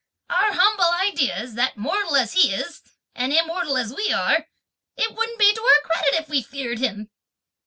our 0.31 0.51
humble 0.53 0.91
idea 1.11 1.39
is 1.43 1.53
that 1.53 1.77
mortal 1.77 2.15
as 2.15 2.33
he 2.33 2.51
is, 2.51 2.81
and 3.13 3.31
immortal 3.31 3.77
as 3.77 3.93
we 3.93 4.11
are, 4.11 4.47
it 4.97 5.15
wouldn't 5.15 5.37
be 5.37 5.53
to 5.53 5.61
our 5.61 5.81
credit 5.87 6.15
if 6.19 6.27
we 6.27 6.41
feared 6.41 6.79
him!" 6.79 7.11